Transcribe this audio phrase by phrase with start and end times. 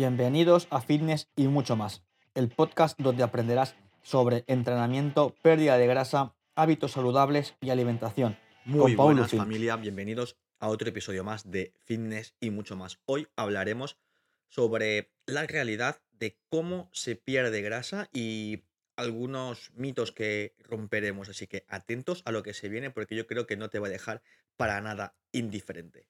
[0.00, 2.02] Bienvenidos a Fitness y mucho más,
[2.34, 8.38] el podcast donde aprenderás sobre entrenamiento, pérdida de grasa, hábitos saludables y alimentación.
[8.64, 12.98] Muy con buenas familia, bienvenidos a otro episodio más de Fitness y mucho más.
[13.04, 13.98] Hoy hablaremos
[14.48, 18.62] sobre la realidad de cómo se pierde grasa y
[18.96, 23.46] algunos mitos que romperemos, así que atentos a lo que se viene porque yo creo
[23.46, 24.22] que no te va a dejar
[24.56, 26.06] para nada indiferente.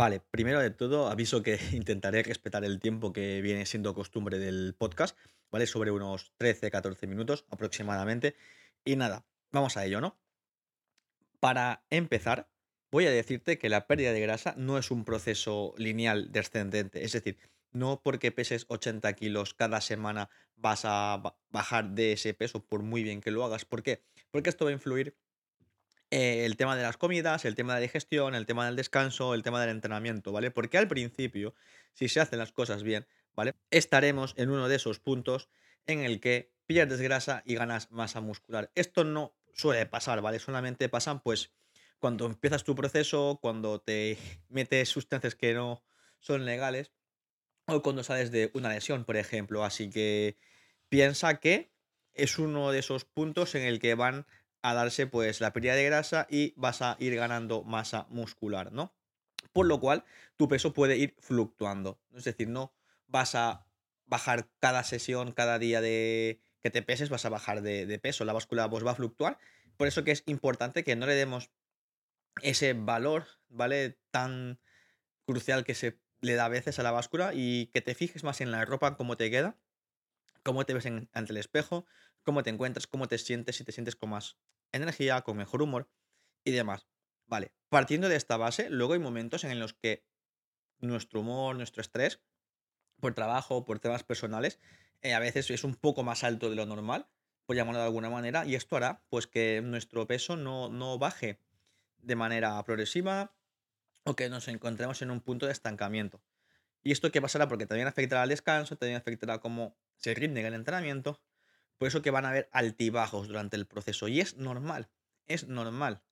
[0.00, 4.74] Vale, primero de todo aviso que intentaré respetar el tiempo que viene siendo costumbre del
[4.74, 5.14] podcast,
[5.50, 5.66] ¿vale?
[5.66, 8.34] Sobre unos 13-14 minutos aproximadamente.
[8.82, 10.18] Y nada, vamos a ello, ¿no?
[11.38, 12.48] Para empezar,
[12.90, 17.04] voy a decirte que la pérdida de grasa no es un proceso lineal descendente.
[17.04, 17.36] Es decir,
[17.70, 22.82] no porque peses 80 kilos cada semana vas a ba- bajar de ese peso por
[22.82, 23.66] muy bien que lo hagas.
[23.66, 24.02] ¿Por qué?
[24.30, 25.14] Porque esto va a influir
[26.10, 29.34] eh, el tema de las comidas, el tema de la digestión, el tema del descanso,
[29.34, 30.50] el tema del entrenamiento, ¿vale?
[30.50, 31.54] Porque al principio,
[31.94, 33.54] si se hacen las cosas bien, ¿vale?
[33.70, 35.48] Estaremos en uno de esos puntos
[35.86, 38.70] en el que pierdes grasa y ganas masa muscular.
[38.74, 40.38] Esto no suele pasar, ¿vale?
[40.38, 41.52] Solamente pasan pues
[41.98, 45.82] cuando empiezas tu proceso, cuando te metes sustancias que no
[46.18, 46.92] son legales
[47.66, 49.64] o cuando sales de una lesión, por ejemplo.
[49.64, 50.38] Así que
[50.88, 51.72] piensa que
[52.14, 54.26] es uno de esos puntos en el que van
[54.62, 58.94] a darse pues la pérdida de grasa y vas a ir ganando masa muscular, ¿no?
[59.52, 60.04] Por lo cual
[60.36, 62.00] tu peso puede ir fluctuando.
[62.14, 62.72] Es decir, no
[63.06, 63.66] vas a
[64.06, 68.24] bajar cada sesión, cada día de que te peses, vas a bajar de, de peso.
[68.24, 69.38] La báscula pues, va a fluctuar.
[69.76, 71.50] Por eso que es importante que no le demos
[72.42, 73.98] ese valor, ¿vale?
[74.10, 74.60] Tan
[75.24, 78.40] crucial que se le da a veces a la báscula y que te fijes más
[78.40, 79.56] en la ropa, cómo te queda,
[80.42, 81.86] cómo te ves ante el espejo,
[82.22, 84.36] cómo te encuentras, cómo te sientes, si te sientes con más
[84.72, 85.90] energía, con mejor humor
[86.44, 86.86] y demás.
[87.26, 90.04] Vale, partiendo de esta base, luego hay momentos en los que
[90.80, 92.22] nuestro humor, nuestro estrés,
[93.00, 94.58] por trabajo, por temas personales,
[95.02, 97.08] eh, a veces es un poco más alto de lo normal,
[97.46, 101.40] por llamarlo de alguna manera, y esto hará pues que nuestro peso no, no baje
[101.98, 103.34] de manera progresiva
[104.04, 106.22] o que nos encontremos en un punto de estancamiento.
[106.82, 107.48] ¿Y esto qué pasará?
[107.48, 111.22] Porque también afectará al descanso, también afectará cómo se rinde en el entrenamiento.
[111.78, 114.08] Por eso que van a haber altibajos durante el proceso.
[114.08, 114.90] Y es normal,
[115.26, 116.02] es normal.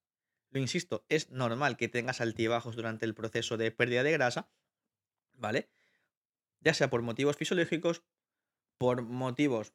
[0.50, 4.50] Lo insisto, es normal que tengas altibajos durante el proceso de pérdida de grasa,
[5.34, 5.68] ¿vale?
[6.60, 8.02] Ya sea por motivos fisiológicos,
[8.78, 9.74] por motivos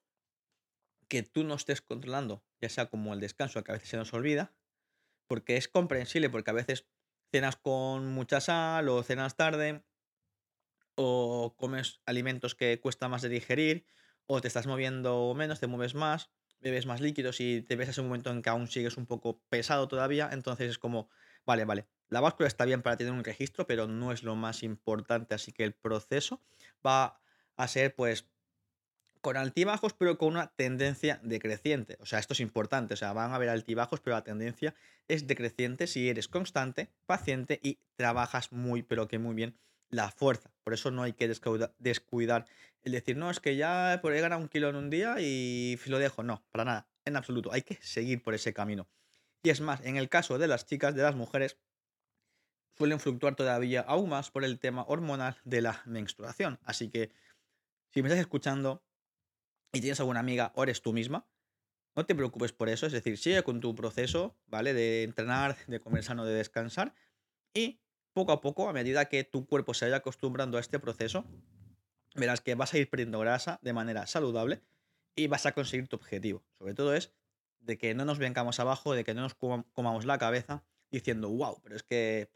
[1.07, 4.13] que tú no estés controlando, ya sea como el descanso, que a veces se nos
[4.13, 4.55] olvida,
[5.27, 6.87] porque es comprensible, porque a veces
[7.31, 9.83] cenas con mucha sal o cenas tarde,
[10.95, 13.85] o comes alimentos que cuesta más de digerir,
[14.25, 16.29] o te estás moviendo menos, te mueves más,
[16.61, 19.39] bebes más líquidos y te ves en un momento en que aún sigues un poco
[19.49, 21.09] pesado todavía, entonces es como,
[21.45, 24.63] vale, vale, la báscula está bien para tener un registro, pero no es lo más
[24.63, 26.41] importante, así que el proceso
[26.85, 27.19] va
[27.55, 28.27] a ser pues
[29.23, 31.97] con altibajos, pero con una tendencia decreciente.
[32.01, 32.93] O sea, esto es importante.
[32.93, 34.75] O sea, van a haber altibajos, pero la tendencia
[35.07, 39.55] es decreciente si eres constante, paciente y trabajas muy, pero que muy bien
[39.93, 40.51] la fuerza.
[40.63, 42.45] Por eso no hay que descuida- descuidar
[42.83, 45.99] el decir, no, es que ya ahí ganar un kilo en un día y lo
[45.99, 46.23] dejo.
[46.23, 47.51] No, para nada, en absoluto.
[47.53, 48.89] Hay que seguir por ese camino.
[49.41, 51.57] Y es más, en el caso de las chicas, de las mujeres,
[52.77, 56.59] suelen fluctuar todavía aún más por el tema hormonal de la menstruación.
[56.63, 57.11] Así que,
[57.91, 58.83] si me estás escuchando
[59.71, 61.27] y tienes alguna amiga o eres tú misma,
[61.95, 64.73] no te preocupes por eso, es decir, sigue con tu proceso, ¿vale?
[64.73, 66.95] De entrenar, de comer sano, de descansar
[67.53, 67.82] y
[68.13, 71.25] poco a poco, a medida que tu cuerpo se vaya acostumbrando a este proceso,
[72.15, 74.61] verás que vas a ir perdiendo grasa de manera saludable
[75.15, 76.43] y vas a conseguir tu objetivo.
[76.57, 77.11] Sobre todo es
[77.59, 81.29] de que no nos vengamos abajo, de que no nos coma- comamos la cabeza diciendo,
[81.29, 82.29] wow, pero es que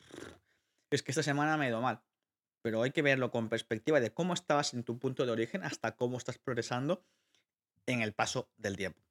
[0.89, 2.01] es que esta semana me ha ido mal.
[2.61, 5.95] Pero hay que verlo con perspectiva de cómo estabas en tu punto de origen hasta
[5.95, 7.05] cómo estás progresando
[7.85, 9.01] en el paso del tiempo.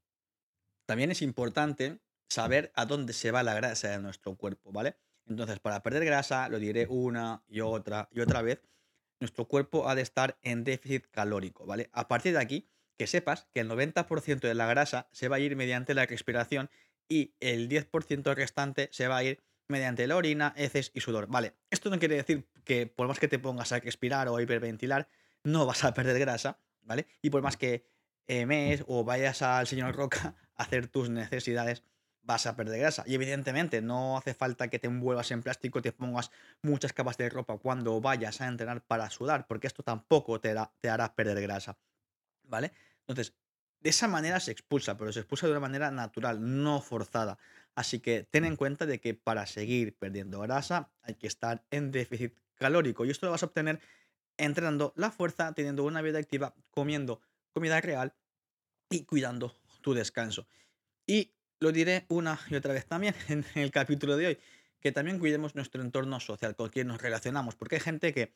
[0.87, 4.97] También es importante saber a dónde se va la grasa de nuestro cuerpo, ¿vale?
[5.29, 8.63] Entonces, para perder grasa, lo diré una y otra y otra vez,
[9.21, 11.91] nuestro cuerpo ha de estar en déficit calórico, ¿vale?
[11.93, 15.41] A partir de aquí, que sepas que el 90% de la grasa se va a
[15.41, 16.71] ir mediante la respiración
[17.09, 21.27] y el 10% restante se va a ir mediante la orina, heces y sudor.
[21.27, 24.43] Vale, esto no quiere decir que por más que te pongas a respirar o a
[24.43, 25.09] hiperventilar,
[25.45, 27.07] no vas a perder grasa, ¿vale?
[27.23, 27.87] Y por más que
[28.27, 31.85] eh, mes o vayas al señor Roca a hacer tus necesidades,
[32.27, 33.05] vas a perder grasa.
[33.07, 36.31] Y evidentemente no hace falta que te envuelvas en plástico, te pongas
[36.61, 40.55] muchas capas de ropa cuando vayas a entrenar para sudar, porque esto tampoco te,
[40.89, 41.79] hará perder grasa.
[42.43, 42.73] ¿Vale?
[43.07, 43.35] Entonces,
[43.81, 47.39] De esa manera se expulsa, pero se expulsa de una manera natural, no forzada.
[47.77, 51.93] Así que ten en cuenta de que para seguir perdiendo grasa hay que estar en
[51.93, 53.81] déficit calórico y esto lo vas a obtener
[54.39, 57.21] entrenando la fuerza, teniendo una vida activa, comiendo
[57.53, 58.15] comida real
[58.91, 60.49] y cuidando tu descanso.
[61.07, 64.39] Y lo diré una y otra vez también en el capítulo de hoy,
[64.81, 68.35] que también cuidemos nuestro entorno social con quien nos relacionamos, porque hay gente que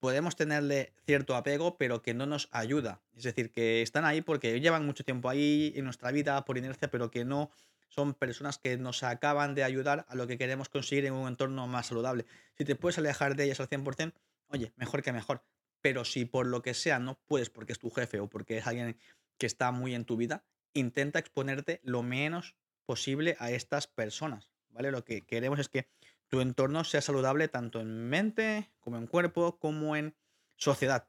[0.00, 3.00] podemos tenerle cierto apego, pero que no nos ayuda.
[3.14, 6.90] Es decir, que están ahí porque llevan mucho tiempo ahí en nuestra vida por inercia,
[6.90, 7.50] pero que no
[7.86, 11.68] son personas que nos acaban de ayudar a lo que queremos conseguir en un entorno
[11.68, 12.26] más saludable.
[12.58, 14.12] Si te puedes alejar de ellas al 100%,
[14.48, 15.44] oye, mejor que mejor.
[15.82, 18.66] Pero si por lo que sea no puedes porque es tu jefe o porque es
[18.66, 18.96] alguien
[19.38, 20.44] que está muy en tu vida,
[20.74, 24.90] intenta exponerte lo menos posible a estas personas, ¿vale?
[24.90, 25.88] Lo que queremos es que
[26.28, 30.14] tu entorno sea saludable tanto en mente como en cuerpo, como en
[30.56, 31.04] sociedad,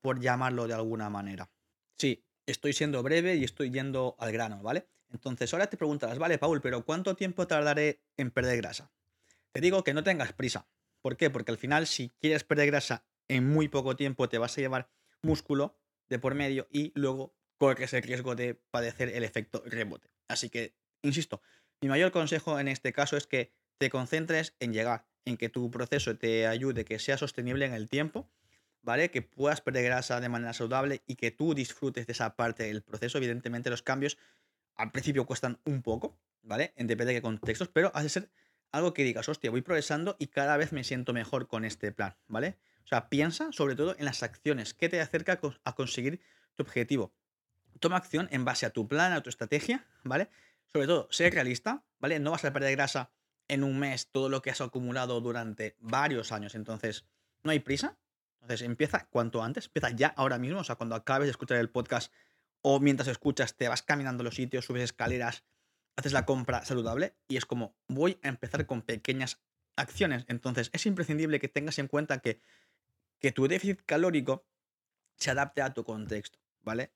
[0.00, 1.50] por llamarlo, de alguna manera.
[1.96, 4.88] Sí, estoy siendo breve y estoy yendo al grano, ¿vale?
[5.12, 8.90] Entonces ahora te preguntarás, vale, Paul, pero ¿cuánto tiempo tardaré en perder grasa?
[9.52, 10.66] Te digo que no tengas prisa.
[11.00, 11.30] ¿Por qué?
[11.30, 14.90] Porque al final, si quieres perder grasa en muy poco tiempo, te vas a llevar
[15.22, 15.78] músculo
[16.08, 20.10] de por medio y luego corres el riesgo de padecer el efecto rebote.
[20.28, 21.42] Así que, insisto,
[21.80, 25.70] mi mayor consejo en este caso es que te concentres en llegar, en que tu
[25.70, 28.30] proceso te ayude, que sea sostenible en el tiempo,
[28.82, 29.10] ¿vale?
[29.10, 32.82] Que puedas perder grasa de manera saludable y que tú disfrutes de esa parte del
[32.82, 33.18] proceso.
[33.18, 34.18] Evidentemente los cambios
[34.76, 36.72] al principio cuestan un poco, ¿vale?
[36.76, 38.30] En depende de qué contextos, pero hace ser
[38.72, 42.16] algo que digas, hostia, voy progresando y cada vez me siento mejor con este plan,
[42.26, 42.58] ¿vale?
[42.84, 46.20] O sea, piensa sobre todo en las acciones que te acerca a conseguir
[46.54, 47.14] tu objetivo.
[47.80, 50.28] Toma acción en base a tu plan, a tu estrategia, ¿vale?
[50.72, 52.18] Sobre todo, sé realista, ¿vale?
[52.18, 53.10] No vas a perder grasa
[53.48, 56.54] en un mes todo lo que has acumulado durante varios años.
[56.54, 57.06] Entonces,
[57.42, 57.98] no hay prisa.
[58.40, 60.60] Entonces, empieza cuanto antes, empieza ya ahora mismo.
[60.60, 62.12] O sea, cuando acabes de escuchar el podcast
[62.62, 65.44] o mientras escuchas, te vas caminando los sitios, subes escaleras,
[65.96, 69.40] haces la compra saludable y es como, voy a empezar con pequeñas
[69.76, 70.24] acciones.
[70.28, 72.40] Entonces, es imprescindible que tengas en cuenta que,
[73.18, 74.46] que tu déficit calórico
[75.16, 76.92] se adapte a tu contexto, ¿vale?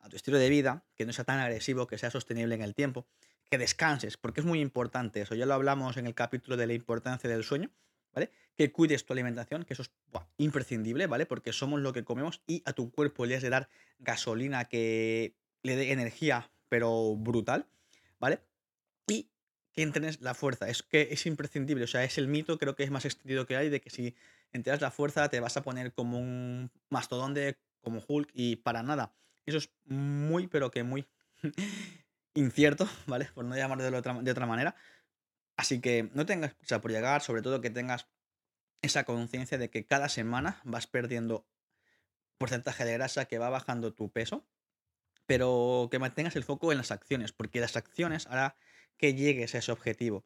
[0.00, 2.74] A tu estilo de vida, que no sea tan agresivo, que sea sostenible en el
[2.74, 3.06] tiempo
[3.50, 5.34] que descanses, porque es muy importante eso.
[5.34, 7.70] Ya lo hablamos en el capítulo de la importancia del sueño,
[8.14, 8.30] ¿vale?
[8.56, 9.90] Que cuides tu alimentación, que eso es
[10.38, 11.26] imprescindible, ¿vale?
[11.26, 13.68] Porque somos lo que comemos y a tu cuerpo le has de dar
[13.98, 17.66] gasolina que le dé energía, pero brutal,
[18.20, 18.40] ¿vale?
[19.08, 19.30] Y
[19.72, 20.68] que entrenes la fuerza.
[20.68, 23.56] Es que es imprescindible, o sea, es el mito, creo que es más extendido que
[23.56, 24.14] hay, de que si
[24.52, 29.12] entrenas la fuerza te vas a poner como un mastodonte, como Hulk, y para nada.
[29.46, 31.08] Eso es muy, pero que muy
[32.34, 33.26] incierto, ¿vale?
[33.34, 34.74] Por no llamarlo de otra, de otra manera.
[35.56, 38.08] Así que no tengas prisa por llegar, sobre todo que tengas
[38.82, 41.46] esa conciencia de que cada semana vas perdiendo
[42.38, 44.46] porcentaje de grasa, que va bajando tu peso,
[45.26, 48.56] pero que mantengas el foco en las acciones, porque las acciones hará
[48.96, 50.24] que llegues a ese objetivo.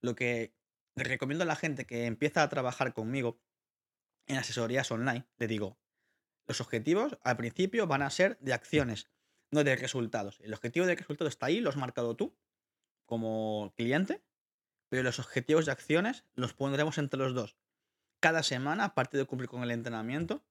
[0.00, 0.54] Lo que
[0.96, 3.38] recomiendo a la gente que empieza a trabajar conmigo
[4.26, 5.78] en asesorías online, le digo,
[6.50, 9.08] los objetivos al principio van a ser de acciones
[9.52, 10.40] no de resultados.
[10.40, 12.36] El objetivo de resultado está ahí, lo has marcado tú
[13.06, 14.20] como cliente,
[14.88, 17.56] pero los objetivos de acciones los pondremos entre los dos.
[18.18, 20.44] Cada semana, aparte de cumplir con el entrenamiento,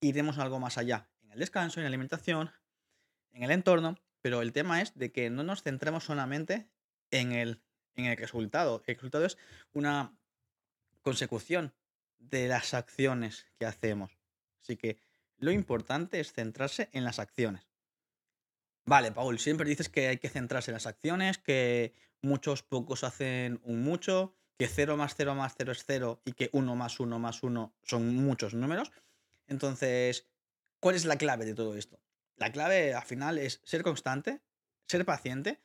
[0.00, 2.50] iremos algo más allá, en el descanso, en la alimentación,
[3.32, 6.68] en el entorno, pero el tema es de que no nos centremos solamente
[7.10, 7.62] en el,
[7.94, 8.82] en el resultado.
[8.86, 9.38] El resultado es
[9.72, 10.14] una
[11.00, 11.74] consecución
[12.18, 14.18] de las acciones que hacemos.
[14.64, 14.98] Así que
[15.44, 17.68] lo importante es centrarse en las acciones.
[18.86, 23.60] Vale, Paul, siempre dices que hay que centrarse en las acciones, que muchos pocos hacen
[23.64, 27.18] un mucho, que 0 más 0 más 0 es 0 y que 1 más 1
[27.18, 28.92] más 1 son muchos números.
[29.46, 30.26] Entonces,
[30.80, 32.00] ¿cuál es la clave de todo esto?
[32.36, 34.40] La clave al final es ser constante,
[34.86, 35.60] ser paciente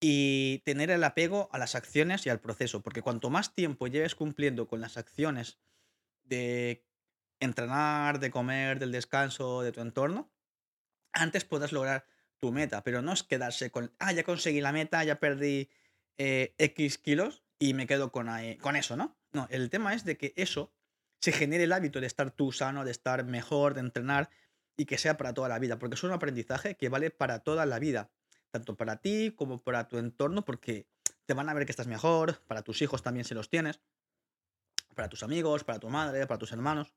[0.00, 4.14] y tener el apego a las acciones y al proceso, porque cuanto más tiempo lleves
[4.14, 5.58] cumpliendo con las acciones
[6.24, 6.84] de
[7.40, 10.30] entrenar, de comer, del descanso, de tu entorno,
[11.12, 12.06] antes podrás lograr
[12.38, 15.70] tu meta, pero no es quedarse con, ah, ya conseguí la meta, ya perdí
[16.18, 18.28] eh, X kilos y me quedo con,
[18.60, 19.16] con eso, ¿no?
[19.32, 20.72] No, el tema es de que eso
[21.20, 24.30] se genere el hábito de estar tú sano, de estar mejor, de entrenar
[24.76, 27.66] y que sea para toda la vida, porque es un aprendizaje que vale para toda
[27.66, 28.10] la vida,
[28.50, 30.86] tanto para ti como para tu entorno, porque
[31.26, 33.80] te van a ver que estás mejor, para tus hijos también si los tienes,
[34.94, 36.94] para tus amigos, para tu madre, para tus hermanos.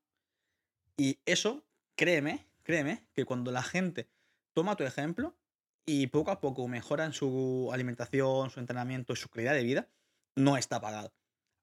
[0.98, 4.10] Y eso, créeme, créeme, que cuando la gente
[4.54, 5.38] toma tu ejemplo
[5.86, 9.90] y poco a poco mejora en su alimentación, su entrenamiento y su calidad de vida,
[10.36, 11.14] no está pagado.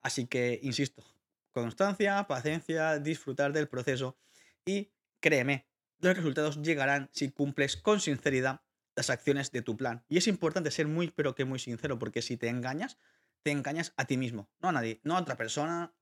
[0.03, 1.05] Así que, insisto,
[1.53, 4.19] constancia, paciencia, disfrutar del proceso
[4.65, 5.69] y créeme,
[5.99, 8.63] los resultados llegarán si cumples con sinceridad
[8.97, 10.05] las acciones de tu plan.
[10.09, 12.99] Y es importante ser muy, pero que muy sincero, porque si te engañas,
[13.43, 15.95] te engañas a ti mismo, no a nadie, no a otra persona.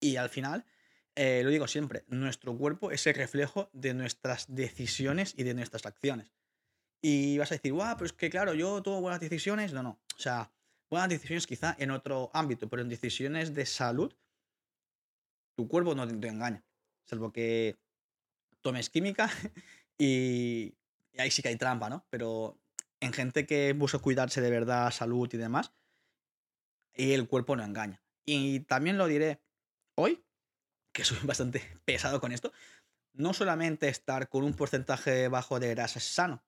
[0.00, 0.66] Y al final,
[1.16, 5.86] eh, lo digo siempre, nuestro cuerpo es el reflejo de nuestras decisiones y de nuestras
[5.86, 6.32] acciones.
[7.02, 9.72] Y vas a decir, guau, pero es que claro, yo tomo buenas decisiones.
[9.72, 10.00] No, no.
[10.16, 10.52] O sea,
[10.90, 14.14] buenas decisiones quizá en otro ámbito, pero en decisiones de salud,
[15.56, 16.64] tu cuerpo no te engaña.
[17.04, 17.76] Salvo que
[18.60, 19.30] tomes química
[19.98, 20.74] y,
[21.16, 22.04] ahí sí que hay trampa, ¿no?
[22.10, 22.58] Pero
[23.00, 25.72] en gente que busca cuidarse de verdad, salud y demás,
[26.94, 28.02] y el cuerpo no engaña.
[28.24, 29.40] Y también lo diré
[29.94, 30.25] hoy,
[30.96, 32.52] que soy bastante pesado con esto,
[33.12, 36.42] no solamente estar con un porcentaje bajo de grasa es sano,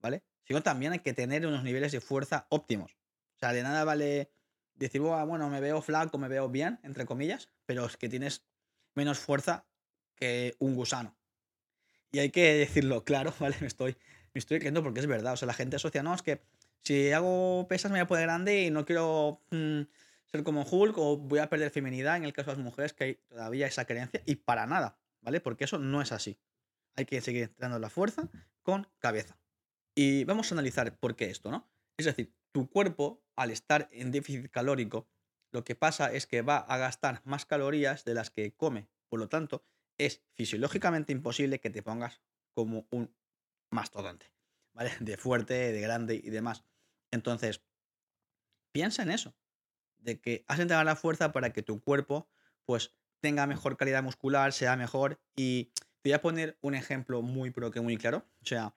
[0.00, 0.24] ¿vale?
[0.44, 2.92] Sino también hay que tener unos niveles de fuerza óptimos.
[3.36, 4.30] O sea, de nada vale
[4.74, 8.44] decir, bueno, me veo flaco, me veo bien, entre comillas, pero es que tienes
[8.94, 9.66] menos fuerza
[10.16, 11.16] que un gusano.
[12.12, 13.56] Y hay que decirlo claro, ¿vale?
[13.60, 13.96] Me estoy,
[14.34, 15.32] me estoy creyendo porque es verdad.
[15.32, 16.42] O sea, la gente asocia, no, es que
[16.82, 19.82] si hago pesas me voy a poner grande y no quiero mm,
[20.34, 23.04] ser como Hulk o voy a perder feminidad en el caso de las mujeres, que
[23.04, 25.40] hay todavía esa creencia, y para nada, ¿vale?
[25.40, 26.40] Porque eso no es así.
[26.96, 28.28] Hay que seguir entrenando la fuerza
[28.64, 29.38] con cabeza.
[29.94, 31.70] Y vamos a analizar por qué esto, ¿no?
[31.96, 35.08] Es decir, tu cuerpo, al estar en déficit calórico,
[35.52, 38.88] lo que pasa es que va a gastar más calorías de las que come.
[39.08, 39.64] Por lo tanto,
[39.98, 42.22] es fisiológicamente imposible que te pongas
[42.54, 43.14] como un
[43.70, 44.32] mastodonte,
[44.72, 44.90] ¿vale?
[44.98, 46.64] De fuerte, de grande y demás.
[47.12, 47.62] Entonces,
[48.72, 49.36] piensa en eso,
[50.04, 52.28] de que has entregado la fuerza para que tu cuerpo,
[52.64, 55.20] pues, tenga mejor calidad muscular, sea mejor.
[55.34, 58.26] Y te voy a poner un ejemplo muy, pero que muy claro.
[58.42, 58.76] O sea,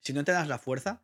[0.00, 1.02] si no te das la fuerza,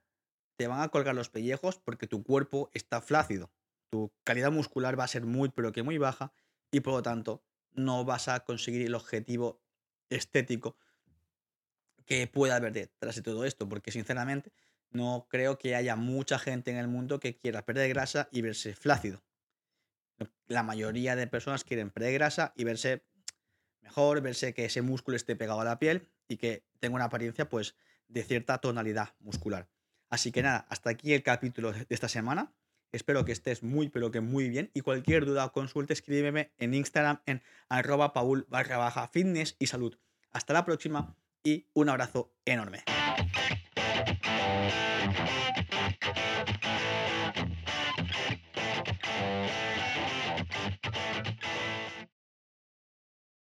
[0.57, 3.51] te van a colgar los pellejos porque tu cuerpo está flácido.
[3.89, 6.33] Tu calidad muscular va a ser muy, pero que muy baja
[6.71, 9.63] y por lo tanto no vas a conseguir el objetivo
[10.11, 10.77] estético
[12.05, 14.53] que pueda haber detrás de todo esto, porque sinceramente
[14.91, 18.75] no creo que haya mucha gente en el mundo que quiera perder grasa y verse
[18.75, 19.23] flácido.
[20.47, 23.05] La mayoría de personas quieren perder grasa y verse
[23.81, 27.49] mejor, verse que ese músculo esté pegado a la piel y que tenga una apariencia
[27.49, 27.77] pues
[28.09, 29.69] de cierta tonalidad muscular.
[30.09, 32.53] Así que nada, hasta aquí el capítulo de esta semana.
[32.93, 34.71] Espero que estés muy, pero que muy bien.
[34.75, 39.69] Y cualquier duda o consulta, escríbeme en Instagram en arroba paul barra baja fitness y
[39.69, 39.97] salud.
[40.33, 42.83] Hasta la próxima y un abrazo enorme.